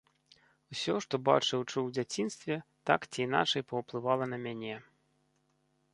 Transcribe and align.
Усё, 0.75 0.93
што 1.05 1.15
бачыў 1.27 1.59
і 1.65 1.67
чуў 1.71 1.83
у 1.91 1.93
дзяцінстве, 1.99 2.57
так 2.91 3.01
ці 3.11 3.19
іначай 3.27 3.61
паўплывала 3.73 4.25
на 4.33 4.37
мяне. 4.47 4.75